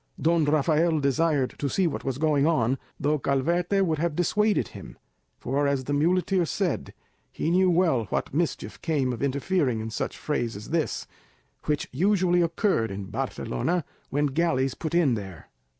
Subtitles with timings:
[0.19, 4.97] Don Rafael desired to see what was going on, though Calvete would have dissuaded him;
[5.37, 6.95] for, as the muleteer said,
[7.31, 11.05] he knew well what mischief came of interfering in such frays as this,
[11.65, 15.49] which usually occurred in Barcelona when galleys put in there.